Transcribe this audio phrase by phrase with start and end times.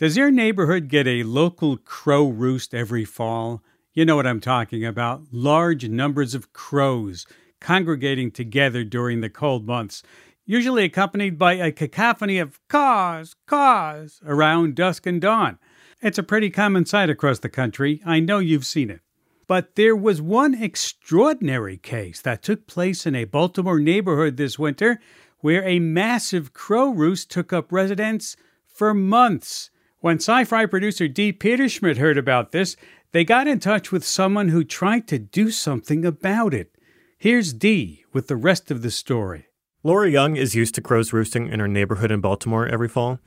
[0.00, 3.62] Does your neighborhood get a local crow roost every fall?
[3.92, 5.24] You know what I'm talking about.
[5.30, 7.26] Large numbers of crows
[7.60, 10.02] congregating together during the cold months,
[10.46, 15.58] usually accompanied by a cacophony of caws, caws around dusk and dawn.
[16.00, 18.00] It's a pretty common sight across the country.
[18.06, 19.02] I know you've seen it.
[19.46, 24.98] But there was one extraordinary case that took place in a Baltimore neighborhood this winter
[25.40, 28.34] where a massive crow roost took up residence
[28.66, 29.68] for months.
[30.02, 32.74] When SciFri producer Dee Peterschmidt heard about this,
[33.12, 36.74] they got in touch with someone who tried to do something about it.
[37.18, 39.48] Here's Dee with the rest of the story.
[39.82, 43.18] Laura Young is used to crows roosting in her neighborhood in Baltimore every fall.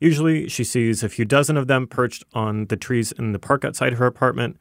[0.00, 3.64] Usually, she sees a few dozen of them perched on the trees in the park
[3.64, 4.58] outside her apartment,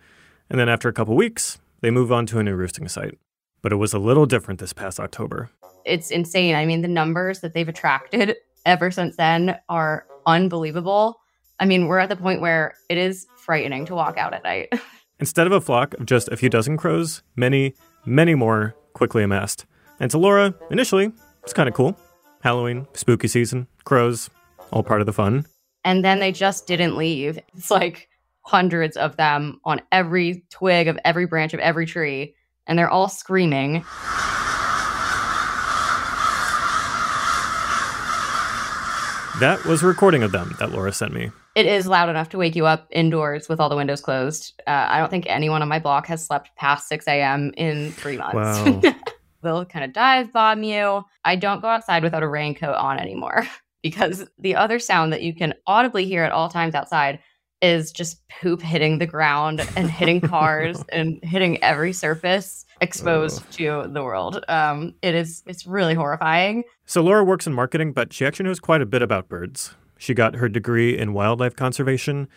[0.52, 3.18] and then after a couple weeks, they move on to a new roosting site.
[3.64, 5.50] But it was a little different this past October.
[5.84, 6.54] It's insane.
[6.54, 8.36] I mean, the numbers that they've attracted
[8.68, 11.20] ever since then are unbelievable.
[11.60, 14.74] I mean, we're at the point where it is frightening to walk out at night.
[15.20, 17.76] Instead of a flock of just a few dozen crows, many,
[18.06, 19.66] many more quickly amassed.
[20.00, 21.12] And to Laura, initially,
[21.44, 22.00] it's kind of cool.
[22.42, 24.30] Halloween, spooky season, crows,
[24.72, 25.46] all part of the fun.
[25.84, 27.38] And then they just didn't leave.
[27.54, 28.08] It's like
[28.42, 33.10] hundreds of them on every twig of every branch of every tree, and they're all
[33.10, 33.84] screaming.
[39.40, 41.32] That was a recording of them that Laura sent me.
[41.60, 44.54] It is loud enough to wake you up indoors with all the windows closed.
[44.66, 47.52] Uh, I don't think anyone on my block has slept past 6 a.m.
[47.58, 48.34] in three months.
[48.34, 48.94] Wow.
[49.44, 51.04] They'll kind of dive bomb you.
[51.26, 53.46] I don't go outside without a raincoat on anymore
[53.84, 57.20] because the other sound that you can audibly hear at all times outside
[57.62, 63.52] is just poop hitting the ground and hitting cars and hitting every surface exposed oh.
[63.52, 64.46] to the world.
[64.48, 66.64] Um, it is it's really horrifying.
[66.86, 69.76] So Laura works in marketing, but she actually knows quite a bit about birds.
[70.00, 72.30] She got her degree in wildlife conservation,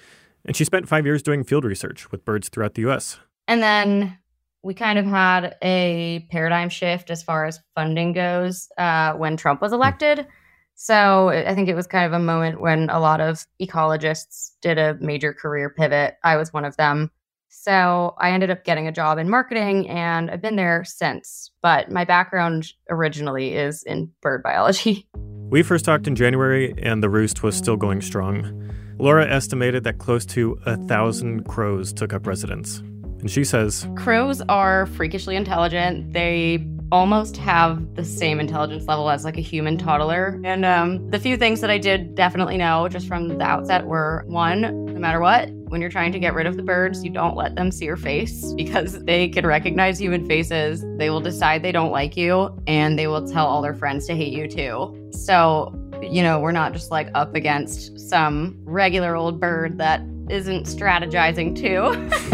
[0.45, 3.19] and she spent five years doing field research with birds throughout the U.S.
[3.47, 4.19] And then
[4.65, 9.63] we kind of had a paradigm shift as far as funding goes uh, when Trump
[9.63, 10.27] was elected.
[10.75, 14.79] So I think it was kind of a moment when a lot of ecologists did
[14.79, 16.17] a major career pivot.
[16.25, 17.13] I was one of them.
[17.55, 21.51] So I ended up getting a job in marketing and I've been there since.
[21.61, 25.07] But my background originally is in bird biology.
[25.53, 28.73] We first talked in January and the roost was still going strong.
[28.99, 32.79] Laura estimated that close to a thousand crows took up residence.
[32.79, 36.15] And she says Crows are freakishly intelligent.
[36.15, 40.41] They almost have the same intelligence level as like a human toddler.
[40.43, 44.25] And um, the few things that I did definitely know just from the outset were
[44.29, 47.35] one, no matter what, when you're trying to get rid of the birds, you don't
[47.35, 50.85] let them see your face because they can recognize human faces.
[50.99, 54.15] They will decide they don't like you and they will tell all their friends to
[54.15, 55.11] hate you too.
[55.13, 60.67] So, you know, we're not just like up against some regular old bird that isn't
[60.67, 61.91] strategizing too.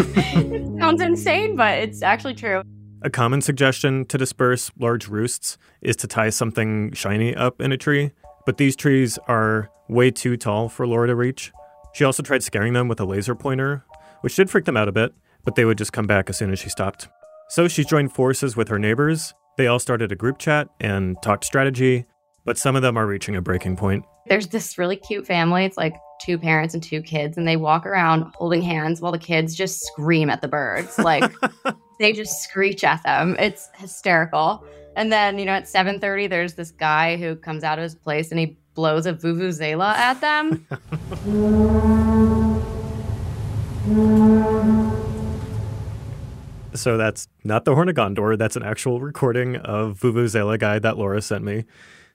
[0.52, 2.62] it sounds insane, but it's actually true.
[3.02, 7.76] A common suggestion to disperse large roosts is to tie something shiny up in a
[7.76, 8.10] tree,
[8.44, 11.52] but these trees are way too tall for Laura to reach.
[11.98, 13.84] She also tried scaring them with a laser pointer,
[14.20, 15.12] which did freak them out a bit,
[15.44, 17.08] but they would just come back as soon as she stopped.
[17.48, 19.34] So she joined forces with her neighbors.
[19.56, 22.06] They all started a group chat and talked strategy,
[22.44, 24.04] but some of them are reaching a breaking point.
[24.28, 25.64] There's this really cute family.
[25.64, 29.18] It's like two parents and two kids, and they walk around holding hands while the
[29.18, 31.00] kids just scream at the birds.
[31.00, 31.32] Like
[31.98, 33.34] they just screech at them.
[33.40, 34.64] It's hysterical.
[34.94, 38.30] And then, you know, at 7:30 there's this guy who comes out of his place
[38.30, 40.64] and he blows a vuvuzela at them.
[46.74, 48.38] so that's not the Horn of Gondor.
[48.38, 51.64] That's an actual recording of Vuvuzela guy that Laura sent me.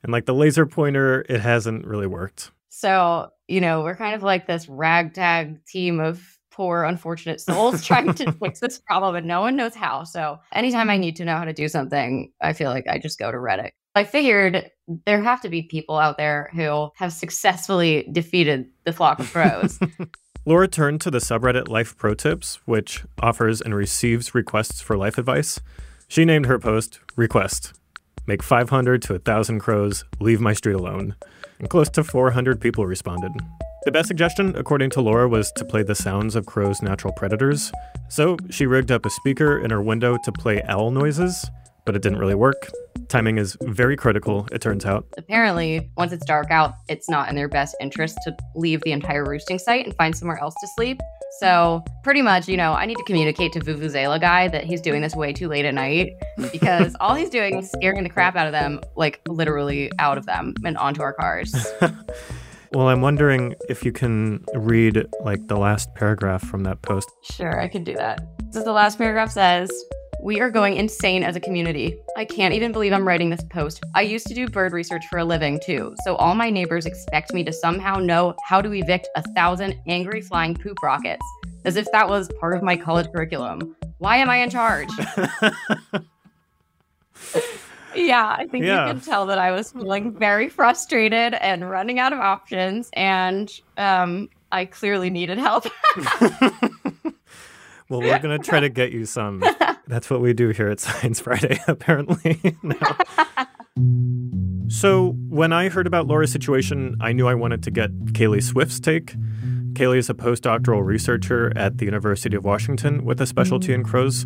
[0.03, 2.51] And like the laser pointer, it hasn't really worked.
[2.69, 8.13] So, you know, we're kind of like this ragtag team of poor, unfortunate souls trying
[8.13, 10.05] to fix this problem, and no one knows how.
[10.05, 13.19] So, anytime I need to know how to do something, I feel like I just
[13.19, 13.71] go to Reddit.
[13.95, 14.71] I figured
[15.05, 19.79] there have to be people out there who have successfully defeated the flock of crows.
[20.45, 25.17] Laura turned to the subreddit Life Pro Tips, which offers and receives requests for life
[25.17, 25.59] advice.
[26.07, 27.73] She named her post Request
[28.25, 31.15] Make 500 to 1,000 crows, leave my street alone.
[31.59, 33.31] And close to 400 people responded.
[33.83, 37.69] The best suggestion, according to Laura, was to play the sounds of crows' natural predators.
[38.09, 41.45] So she rigged up a speaker in her window to play owl noises,
[41.85, 42.69] but it didn't really work.
[43.09, 45.07] Timing is very critical, it turns out.
[45.17, 49.23] Apparently, once it's dark out, it's not in their best interest to leave the entire
[49.23, 50.99] roosting site and find somewhere else to sleep.
[51.39, 55.01] So, pretty much, you know, I need to communicate to Vuvuzela guy that he's doing
[55.01, 56.13] this way too late at night
[56.51, 60.25] because all he's doing is scaring the crap out of them, like literally out of
[60.25, 61.53] them and onto our cars.
[62.73, 67.07] Well, I'm wondering if you can read like the last paragraph from that post.
[67.21, 68.25] Sure, I can do that.
[68.49, 69.71] So the last paragraph says,
[70.23, 71.97] we are going insane as a community.
[72.15, 73.83] I can't even believe I'm writing this post.
[73.93, 77.33] I used to do bird research for a living too, so all my neighbors expect
[77.33, 81.25] me to somehow know how to evict a thousand angry flying poop rockets,
[81.65, 83.75] as if that was part of my college curriculum.
[83.97, 84.87] Why am I in charge?
[87.93, 88.87] yeah, I think yeah.
[88.87, 93.51] you can tell that I was feeling very frustrated and running out of options, and
[93.75, 95.65] um, I clearly needed help.
[97.93, 99.43] well, we're going to try to get you some
[99.87, 102.39] that's what we do here at Science Friday, apparently.
[104.67, 108.79] so, when I heard about Laura's situation, I knew I wanted to get Kaeli Swift's
[108.79, 109.13] take.
[109.73, 114.25] Kaeli is a postdoctoral researcher at the University of Washington with a specialty in crows.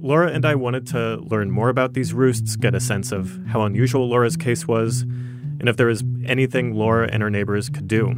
[0.00, 3.62] Laura and I wanted to learn more about these roosts, get a sense of how
[3.62, 8.10] unusual Laura's case was, and if there was anything Laura and her neighbors could do.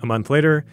[0.00, 0.64] A month later,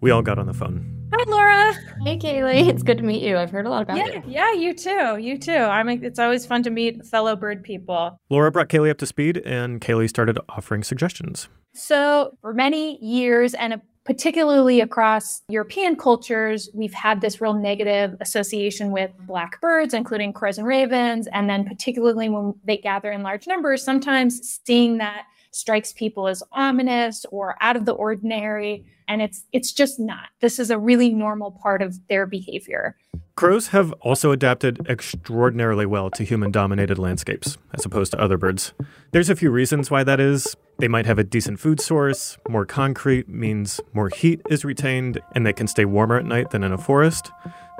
[0.00, 0.97] we all got on the phone.
[1.18, 1.74] Hi, Laura.
[2.04, 2.68] Hey, Kaeli.
[2.68, 3.36] It's good to meet you.
[3.36, 4.22] I've heard a lot about yeah, you.
[4.24, 5.18] Yeah, you too.
[5.18, 5.52] You too.
[5.52, 5.88] I'm.
[5.88, 8.20] It's always fun to meet fellow bird people.
[8.30, 11.48] Laura brought Kaeli up to speed, and Kaeli started offering suggestions.
[11.74, 18.92] So, for many years, and particularly across European cultures, we've had this real negative association
[18.92, 21.26] with black birds, including crows and ravens.
[21.32, 26.42] And then, particularly when they gather in large numbers, sometimes seeing that strikes people as
[26.52, 28.84] ominous or out of the ordinary.
[29.08, 30.28] And it's it's just not.
[30.40, 32.96] This is a really normal part of their behavior.
[33.36, 38.72] Crows have also adapted extraordinarily well to human dominated landscapes as opposed to other birds.
[39.12, 40.56] There's a few reasons why that is.
[40.80, 45.46] They might have a decent food source more concrete means more heat is retained and
[45.46, 47.30] they can stay warmer at night than in a forest.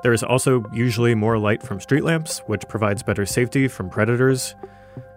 [0.04, 4.54] There is also usually more light from street lamps which provides better safety from predators.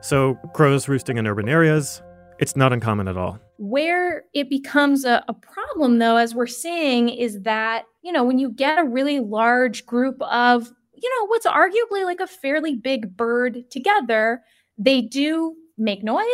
[0.01, 2.01] So crows roosting in urban areas
[2.41, 3.39] it's not uncommon at all.
[3.57, 8.39] Where it becomes a, a, problem, though, as we're seeing, is that, you know, when
[8.39, 13.15] you get a really large group of, you know, what's arguably like a fairly big
[13.15, 14.41] bird together,
[14.77, 16.25] they do make noise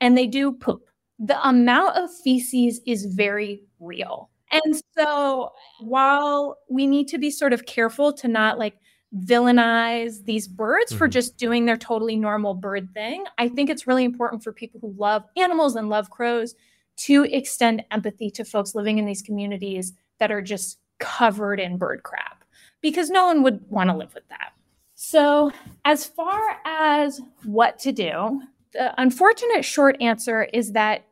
[0.00, 0.82] and they do poop.
[1.18, 4.30] The amount of feces is very real.
[4.52, 5.50] And so
[5.80, 8.74] while we need to be sort of careful to not like
[9.16, 10.98] villainize these birds mm-hmm.
[10.98, 13.24] for just doing their totally normal bird thing.
[13.38, 16.54] I think it's really important for people who love animals and love crows
[16.96, 22.02] to extend empathy to folks living in these communities that are just covered in bird
[22.02, 22.44] crap
[22.80, 24.52] because no one would want to live with that.
[24.94, 25.52] So,
[25.84, 31.04] as far as what to do, the unfortunate short answer is that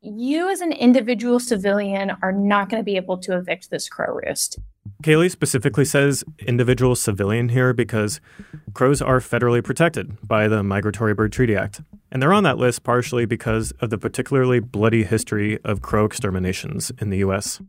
[0.00, 4.20] you, as an individual civilian, are not going to be able to evict this crow
[4.24, 4.58] roost.
[5.02, 8.20] Kaeli specifically says individual civilian here because
[8.74, 11.80] crows are federally protected by the Migratory Bird Treaty Act.
[12.10, 16.90] And they're on that list partially because of the particularly bloody history of crow exterminations
[17.00, 17.60] in the U.S.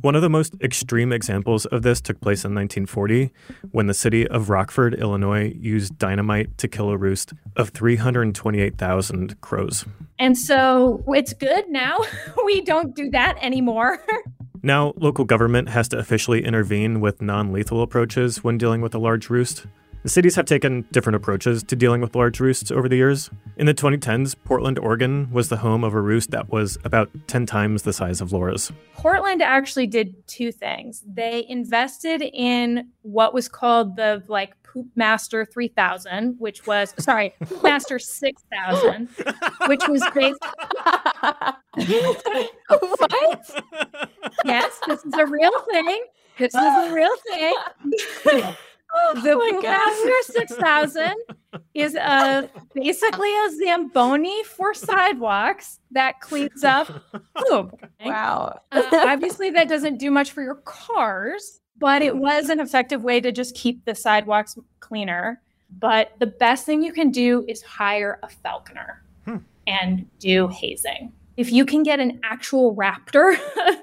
[0.00, 3.30] One of the most extreme examples of this took place in 1940
[3.70, 9.84] when the city of Rockford, Illinois, used dynamite to kill a roost of 328,000 crows.
[10.18, 11.98] And so it's good now.
[12.44, 14.02] we don't do that anymore.
[14.62, 18.98] Now, local government has to officially intervene with non lethal approaches when dealing with a
[18.98, 19.66] large roost.
[20.02, 23.28] The cities have taken different approaches to dealing with large roosts over the years.
[23.58, 27.44] In the 2010s, Portland, Oregon was the home of a roost that was about 10
[27.44, 28.72] times the size of Laura's.
[28.94, 31.04] Portland actually did two things.
[31.06, 37.62] They invested in what was called the like Poop Master 3000, which was sorry, Poop
[37.62, 39.08] Master 6000,
[39.66, 40.38] which was based
[42.78, 43.50] What?
[44.44, 46.04] Yes, this is a real thing.
[46.38, 48.54] This is a real thing.
[48.94, 51.14] Oh, the Poop Master 6000
[51.74, 56.88] is a basically a Zamboni for sidewalks that cleans up
[57.36, 57.80] poop.
[58.04, 58.60] Wow.
[58.72, 63.20] Uh, obviously, that doesn't do much for your cars, but it was an effective way
[63.20, 65.40] to just keep the sidewalks cleaner.
[65.78, 69.38] But the best thing you can do is hire a falconer hmm.
[69.66, 71.12] and do hazing.
[71.36, 73.38] If you can get an actual raptor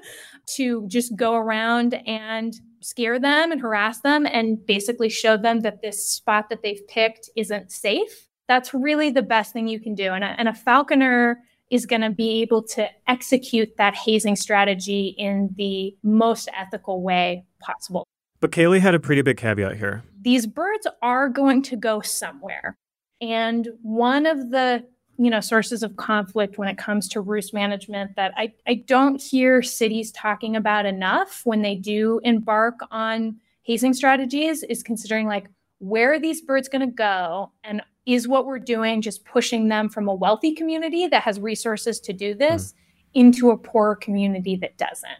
[0.56, 5.82] to just go around and scare them and harass them and basically show them that
[5.82, 8.28] this spot that they've picked isn't safe.
[8.46, 10.12] That's really the best thing you can do.
[10.12, 11.38] And a, and a falconer
[11.70, 17.44] is going to be able to execute that hazing strategy in the most ethical way
[17.60, 18.06] possible.
[18.40, 20.04] But Kaeli had a pretty big caveat here.
[20.22, 22.76] These birds are going to go somewhere.
[23.20, 24.84] And one of the
[25.18, 29.20] you know sources of conflict when it comes to roost management that I, I don't
[29.20, 35.48] hear cities talking about enough when they do embark on hazing strategies is considering like
[35.80, 39.88] where are these birds going to go and is what we're doing just pushing them
[39.88, 42.76] from a wealthy community that has resources to do this mm.
[43.14, 45.10] into a poorer community that doesn't.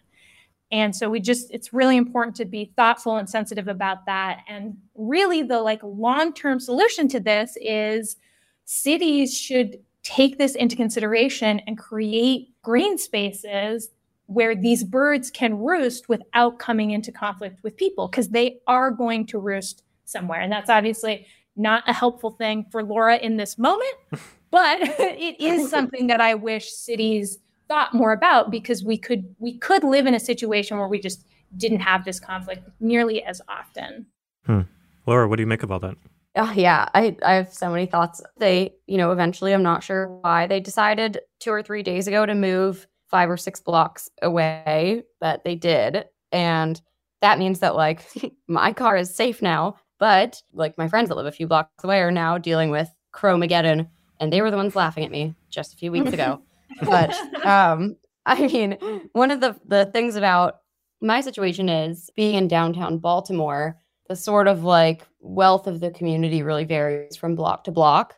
[0.70, 4.40] And so we just, it's really important to be thoughtful and sensitive about that.
[4.48, 8.16] And really, the like long term solution to this is
[8.64, 9.78] cities should
[10.08, 13.90] take this into consideration and create green spaces
[14.24, 19.26] where these birds can roost without coming into conflict with people because they are going
[19.26, 20.40] to roost somewhere.
[20.40, 23.94] And that's obviously not a helpful thing for Laura in this moment,
[24.50, 27.38] but it is something that I wish cities
[27.68, 31.26] thought more about because we could we could live in a situation where we just
[31.58, 34.06] didn't have this conflict nearly as often.
[34.46, 34.62] Hmm.
[35.06, 35.96] Laura, what do you make of all that?
[36.38, 38.22] Oh, yeah, I, I have so many thoughts.
[38.38, 42.24] They, you know, eventually, I'm not sure why they decided two or three days ago
[42.24, 46.04] to move five or six blocks away, but they did.
[46.30, 46.80] And
[47.22, 48.06] that means that, like,
[48.48, 49.76] my car is safe now.
[49.98, 53.88] But, like, my friends that live a few blocks away are now dealing with Crowmageddon,
[54.20, 56.40] and they were the ones laughing at me just a few weeks ago.
[56.82, 57.12] but
[57.44, 58.78] um, I mean,
[59.12, 60.58] one of the the things about
[61.00, 63.76] my situation is being in downtown Baltimore.
[64.08, 68.14] The sort of like wealth of the community really varies from block to block.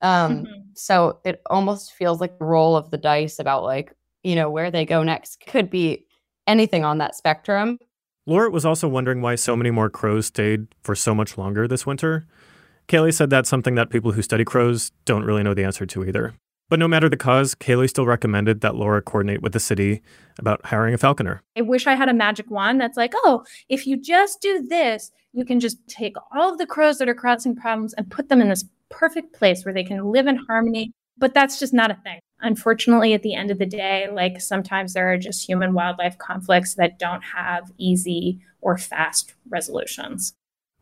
[0.00, 0.60] Um, mm-hmm.
[0.74, 4.70] So it almost feels like the roll of the dice about like you know where
[4.70, 6.06] they go next could be
[6.46, 7.78] anything on that spectrum.
[8.26, 11.84] Laura was also wondering why so many more crows stayed for so much longer this
[11.84, 12.26] winter.
[12.88, 16.04] Kaeli said that's something that people who study crows don't really know the answer to
[16.04, 16.34] either.
[16.70, 20.00] But no matter the cause, Kaeli still recommended that Laura coordinate with the city
[20.38, 21.42] about hiring a falconer.
[21.56, 25.10] I wish I had a magic wand that's like, oh, if you just do this,
[25.32, 28.40] you can just take all of the crows that are causing problems and put them
[28.40, 30.92] in this perfect place where they can live in harmony.
[31.18, 32.18] But that's just not a thing.
[32.40, 36.74] Unfortunately, at the end of the day, like sometimes there are just human wildlife conflicts
[36.74, 40.32] that don't have easy or fast resolutions.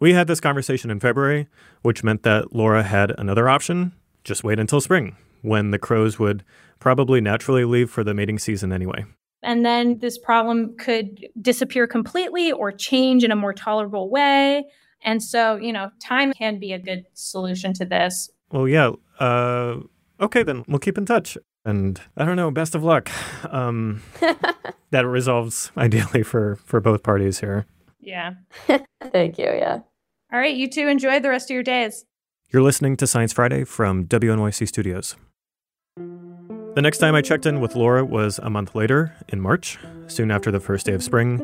[0.01, 1.49] We had this conversation in February,
[1.83, 3.93] which meant that Laura had another option
[4.25, 6.45] just wait until spring when the crows would
[6.79, 9.05] probably naturally leave for the mating season anyway.
[9.43, 14.65] And then this problem could disappear completely or change in a more tolerable way.
[15.05, 18.31] And so, you know, time can be a good solution to this.
[18.53, 18.91] Well, yeah.
[19.19, 19.79] Uh,
[20.21, 21.37] okay, then we'll keep in touch.
[21.65, 23.11] And I don't know, best of luck.
[23.53, 24.03] Um,
[24.91, 27.67] that resolves ideally for, for both parties here.
[28.01, 28.35] Yeah.
[29.13, 29.47] Thank you.
[29.47, 29.81] Yeah.
[30.33, 30.55] All right.
[30.55, 32.05] You two enjoy the rest of your days.
[32.51, 35.17] You're listening to Science Friday from WNYC Studios.
[36.75, 40.31] The next time I checked in with Laura was a month later, in March, soon
[40.31, 41.39] after the first day of spring.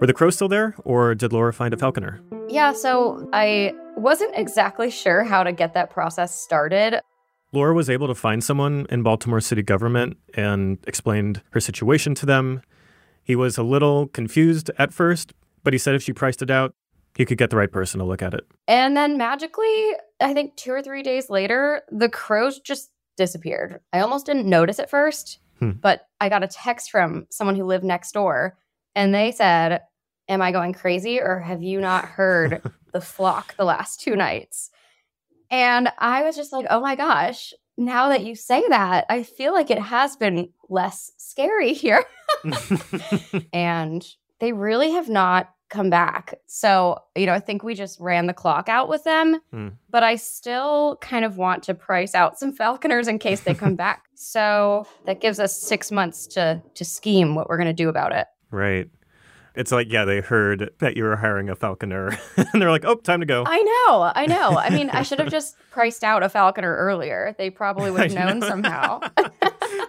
[0.00, 2.22] Were the crows still there, or did Laura find a falconer?
[2.48, 7.02] Yeah, so I wasn't exactly sure how to get that process started.
[7.52, 12.24] Laura was able to find someone in Baltimore city government and explained her situation to
[12.24, 12.62] them.
[13.22, 16.72] He was a little confused at first, but he said if she priced it out,
[17.16, 18.46] he could get the right person to look at it.
[18.66, 23.80] And then magically, I think two or three days later, the crows just disappeared.
[23.92, 25.72] I almost didn't notice at first, hmm.
[25.72, 28.56] but I got a text from someone who lived next door
[28.94, 29.82] and they said,
[30.28, 32.62] Am I going crazy or have you not heard
[32.92, 34.70] the flock the last two nights?
[35.50, 39.52] And I was just like, Oh my gosh, now that you say that, I feel
[39.52, 42.04] like it has been less scary here.
[43.52, 44.06] and
[44.38, 46.34] they really have not come back.
[46.46, 49.72] So, you know, I think we just ran the clock out with them, mm.
[49.88, 53.74] but I still kind of want to price out some falconers in case they come
[53.76, 54.04] back.
[54.14, 58.12] So that gives us six months to to scheme what we're going to do about
[58.12, 58.26] it.
[58.50, 58.90] Right.
[59.54, 62.94] It's like, yeah, they heard that you were hiring a falconer and they're like, oh,
[62.96, 63.44] time to go.
[63.46, 64.10] I know.
[64.14, 64.58] I know.
[64.58, 67.34] I mean, I should have just priced out a falconer earlier.
[67.36, 69.00] They probably would have known somehow.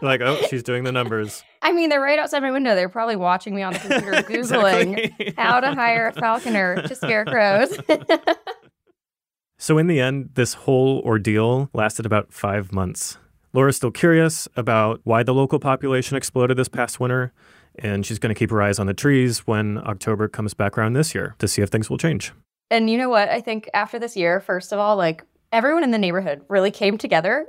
[0.11, 1.43] like, oh, she's doing the numbers.
[1.61, 2.75] I mean, they're right outside my window.
[2.75, 7.25] They're probably watching me on the computer, Googling how to hire a falconer to scare
[7.25, 7.77] crows.
[9.57, 13.17] so, in the end, this whole ordeal lasted about five months.
[13.53, 17.33] Laura's still curious about why the local population exploded this past winter,
[17.77, 20.93] and she's going to keep her eyes on the trees when October comes back around
[20.93, 22.31] this year to see if things will change.
[22.69, 23.27] And you know what?
[23.27, 26.97] I think after this year, first of all, like everyone in the neighborhood really came
[26.97, 27.47] together.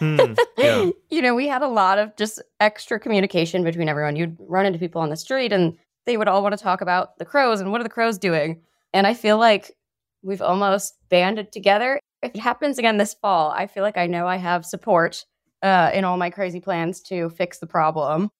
[0.00, 0.90] Mm, yeah.
[1.10, 4.16] you know, we had a lot of just extra communication between everyone.
[4.16, 7.18] You'd run into people on the street and they would all want to talk about
[7.18, 8.60] the crows and what are the crows doing.
[8.92, 9.76] And I feel like
[10.22, 12.00] we've almost banded together.
[12.22, 15.24] If it happens again this fall, I feel like I know I have support
[15.62, 18.30] uh, in all my crazy plans to fix the problem.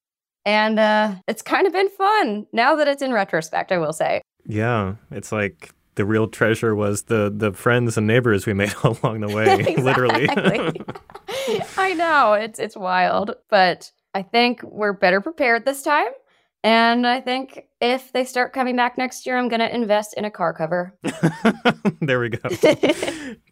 [0.46, 4.20] And uh, it's kind of been fun now that it's in retrospect, I will say.
[4.46, 9.20] Yeah, it's like the real treasure was the the friends and neighbors we made along
[9.20, 10.28] the way, literally.
[11.76, 16.08] I know it's it's wild, but I think we're better prepared this time.
[16.62, 20.24] And I think if they start coming back next year, I'm going to invest in
[20.24, 20.96] a car cover.
[22.00, 22.48] there we go.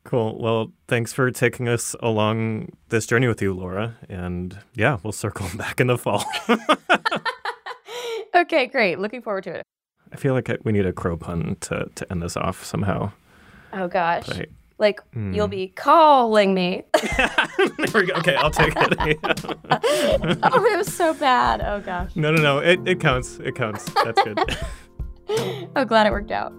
[0.04, 0.40] cool.
[0.40, 3.98] Well, thanks for taking us along this journey with you, Laura.
[4.08, 6.24] And yeah, we'll circle back in the fall.
[8.34, 8.98] okay, great.
[8.98, 9.62] Looking forward to it.
[10.12, 13.12] I feel like we need a crow pun to, to end this off somehow.
[13.72, 14.28] Oh, gosh.
[14.82, 15.32] Like mm.
[15.32, 16.82] you'll be calling me.
[16.92, 18.14] there we go.
[18.14, 19.18] Okay, I'll take it.
[20.42, 21.60] oh, it was so bad.
[21.60, 22.16] Oh gosh.
[22.16, 22.58] No, no, no.
[22.58, 23.38] It it counts.
[23.38, 23.88] It counts.
[24.04, 24.40] That's good.
[25.76, 26.52] oh, glad it worked out.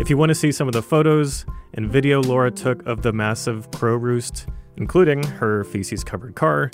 [0.00, 3.12] If you want to see some of the photos and video Laura took of the
[3.12, 4.46] massive crow roost,
[4.78, 6.70] including her feces-covered car,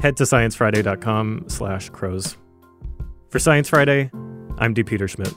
[0.00, 2.36] head to sciencefriday.com slash crows.
[3.30, 4.10] For Science Friday,
[4.58, 5.36] I'm Dee Peterschmidt.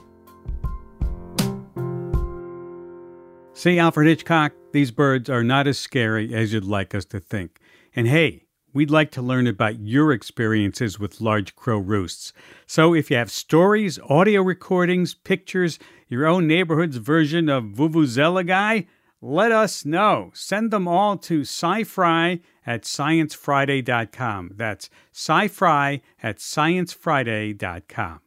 [3.52, 7.60] See, Alfred Hitchcock, these birds are not as scary as you'd like us to think.
[7.94, 12.32] And hey, we'd like to learn about your experiences with large crow roosts.
[12.66, 18.88] So if you have stories, audio recordings, pictures, your own neighborhood's version of Vuvuzela Guy,
[19.24, 20.30] let us know.
[20.34, 24.50] Send them all to scifri at sciencefriday.com.
[24.54, 28.20] That's scifri at sciencefriday.com.